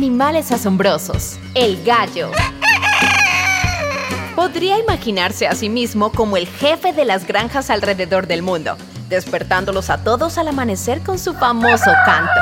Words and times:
Animales 0.00 0.50
asombrosos. 0.50 1.38
El 1.54 1.84
gallo. 1.84 2.30
Podría 4.34 4.78
imaginarse 4.78 5.46
a 5.46 5.54
sí 5.54 5.68
mismo 5.68 6.10
como 6.10 6.38
el 6.38 6.46
jefe 6.46 6.94
de 6.94 7.04
las 7.04 7.26
granjas 7.26 7.68
alrededor 7.68 8.26
del 8.26 8.40
mundo, 8.40 8.78
despertándolos 9.10 9.90
a 9.90 10.02
todos 10.02 10.38
al 10.38 10.48
amanecer 10.48 11.02
con 11.02 11.18
su 11.18 11.34
famoso 11.34 11.90
canto. 12.06 12.40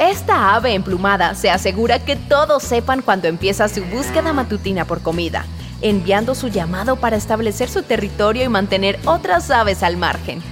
Esta 0.00 0.56
ave 0.56 0.74
emplumada 0.74 1.36
se 1.36 1.50
asegura 1.50 2.04
que 2.04 2.16
todos 2.16 2.64
sepan 2.64 3.00
cuando 3.02 3.28
empieza 3.28 3.68
su 3.68 3.84
búsqueda 3.84 4.32
matutina 4.32 4.84
por 4.84 5.02
comida, 5.02 5.46
enviando 5.82 6.34
su 6.34 6.48
llamado 6.48 6.96
para 6.96 7.16
establecer 7.16 7.68
su 7.68 7.84
territorio 7.84 8.42
y 8.42 8.48
mantener 8.48 8.98
otras 9.04 9.52
aves 9.52 9.84
al 9.84 9.96
margen. 9.96 10.42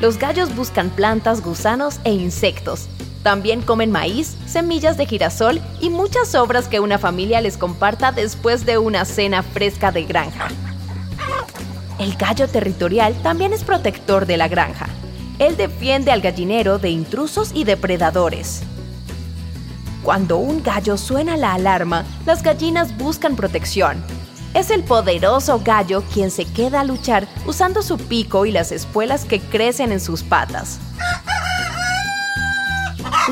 Los 0.00 0.18
gallos 0.18 0.56
buscan 0.56 0.90
plantas, 0.90 1.40
gusanos 1.40 2.00
e 2.02 2.10
insectos. 2.10 2.88
También 3.22 3.62
comen 3.62 3.90
maíz, 3.90 4.36
semillas 4.46 4.96
de 4.96 5.06
girasol 5.06 5.60
y 5.80 5.90
muchas 5.90 6.34
obras 6.34 6.68
que 6.68 6.80
una 6.80 6.98
familia 6.98 7.40
les 7.40 7.56
comparta 7.56 8.12
después 8.12 8.64
de 8.64 8.78
una 8.78 9.04
cena 9.04 9.42
fresca 9.42 9.90
de 9.90 10.04
granja. 10.04 10.48
El 11.98 12.14
gallo 12.14 12.46
territorial 12.46 13.14
también 13.22 13.52
es 13.52 13.64
protector 13.64 14.24
de 14.24 14.36
la 14.36 14.46
granja. 14.46 14.88
Él 15.38 15.56
defiende 15.56 16.12
al 16.12 16.20
gallinero 16.20 16.78
de 16.78 16.90
intrusos 16.90 17.50
y 17.54 17.64
depredadores. 17.64 18.62
Cuando 20.02 20.38
un 20.38 20.62
gallo 20.62 20.96
suena 20.96 21.36
la 21.36 21.54
alarma, 21.54 22.04
las 22.24 22.42
gallinas 22.42 22.96
buscan 22.96 23.34
protección. 23.34 24.02
Es 24.54 24.70
el 24.70 24.82
poderoso 24.84 25.60
gallo 25.62 26.02
quien 26.14 26.30
se 26.30 26.44
queda 26.44 26.80
a 26.80 26.84
luchar 26.84 27.28
usando 27.46 27.82
su 27.82 27.98
pico 27.98 28.46
y 28.46 28.52
las 28.52 28.72
espuelas 28.72 29.24
que 29.24 29.40
crecen 29.40 29.92
en 29.92 30.00
sus 30.00 30.22
patas. 30.22 30.78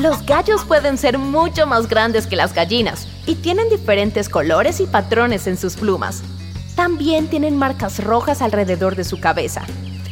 Los 0.01 0.23
gallos 0.25 0.63
pueden 0.63 0.97
ser 0.97 1.17
mucho 1.17 1.65
más 1.65 1.87
grandes 1.87 2.27
que 2.27 2.35
las 2.35 2.53
gallinas 2.53 3.07
y 3.25 3.35
tienen 3.35 3.67
diferentes 3.69 4.29
colores 4.29 4.79
y 4.79 4.85
patrones 4.85 5.47
en 5.47 5.57
sus 5.57 5.75
plumas. 5.75 6.21
También 6.75 7.27
tienen 7.27 7.57
marcas 7.57 8.03
rojas 8.03 8.43
alrededor 8.43 8.95
de 8.95 9.03
su 9.03 9.19
cabeza, 9.19 9.65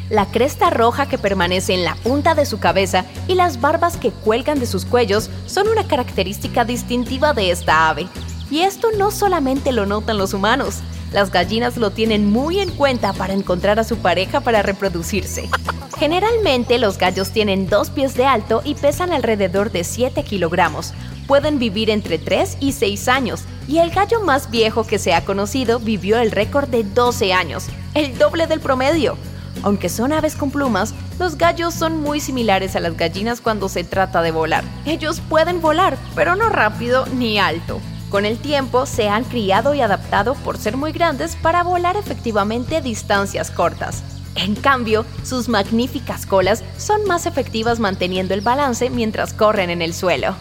la 0.09 0.27
cresta 0.27 0.69
roja 0.69 1.07
que 1.07 1.17
permanece 1.17 1.73
en 1.73 1.83
la 1.83 1.95
punta 1.95 2.35
de 2.35 2.45
su 2.45 2.59
cabeza 2.59 3.05
y 3.27 3.33
las 3.33 3.59
barbas 3.59 3.97
que 3.97 4.11
cuelgan 4.11 4.59
de 4.59 4.67
sus 4.67 4.85
cuellos 4.85 5.29
son 5.47 5.67
una 5.67 5.87
característica 5.87 6.63
distintiva 6.63 7.33
de 7.33 7.51
esta 7.51 7.89
ave. 7.89 8.07
Y 8.51 8.61
esto 8.61 8.89
no 8.97 9.09
solamente 9.09 9.71
lo 9.71 9.87
notan 9.87 10.17
los 10.17 10.33
humanos, 10.33 10.81
las 11.11 11.31
gallinas 11.31 11.77
lo 11.77 11.91
tienen 11.91 12.31
muy 12.31 12.59
en 12.59 12.69
cuenta 12.71 13.13
para 13.13 13.33
encontrar 13.33 13.79
a 13.79 13.83
su 13.83 13.97
pareja 13.97 14.41
para 14.41 14.61
reproducirse. 14.61 15.49
Generalmente 15.97 16.77
los 16.77 16.97
gallos 16.97 17.31
tienen 17.31 17.69
dos 17.69 17.89
pies 17.89 18.15
de 18.15 18.25
alto 18.25 18.61
y 18.65 18.75
pesan 18.75 19.13
alrededor 19.13 19.71
de 19.71 19.85
7 19.85 20.23
kilogramos. 20.23 20.93
Pueden 21.25 21.57
vivir 21.57 21.89
entre 21.89 22.17
3 22.17 22.57
y 22.59 22.73
6 22.73 23.07
años 23.07 23.43
y 23.67 23.77
el 23.77 23.91
gallo 23.91 24.21
más 24.21 24.51
viejo 24.51 24.85
que 24.85 24.99
se 24.99 25.13
ha 25.13 25.23
conocido 25.23 25.79
vivió 25.79 26.19
el 26.19 26.31
récord 26.31 26.67
de 26.67 26.83
12 26.83 27.33
años, 27.33 27.67
el 27.93 28.17
doble 28.17 28.45
del 28.45 28.59
promedio. 28.59 29.17
Aunque 29.63 29.87
son 29.87 30.11
aves 30.11 30.35
con 30.35 30.51
plumas, 30.51 30.93
los 31.17 31.37
gallos 31.37 31.73
son 31.73 32.01
muy 32.01 32.19
similares 32.19 32.75
a 32.75 32.81
las 32.81 32.97
gallinas 32.97 33.39
cuando 33.39 33.69
se 33.69 33.85
trata 33.85 34.21
de 34.21 34.31
volar. 34.31 34.65
Ellos 34.85 35.21
pueden 35.29 35.61
volar, 35.61 35.97
pero 36.13 36.35
no 36.35 36.49
rápido 36.49 37.05
ni 37.07 37.39
alto. 37.39 37.79
Con 38.09 38.25
el 38.25 38.37
tiempo 38.37 38.85
se 38.85 39.07
han 39.07 39.23
criado 39.23 39.73
y 39.73 39.81
adaptado 39.81 40.35
por 40.35 40.57
ser 40.57 40.75
muy 40.75 40.91
grandes 40.91 41.37
para 41.37 41.63
volar 41.63 41.95
efectivamente 41.95 42.81
distancias 42.81 43.49
cortas. 43.49 44.03
En 44.35 44.55
cambio, 44.55 45.05
sus 45.23 45.49
magníficas 45.49 46.25
colas 46.25 46.63
son 46.77 47.05
más 47.05 47.25
efectivas 47.25 47.79
manteniendo 47.79 48.33
el 48.33 48.41
balance 48.41 48.89
mientras 48.89 49.33
corren 49.33 49.69
en 49.69 49.81
el 49.81 49.93
suelo. 49.93 50.35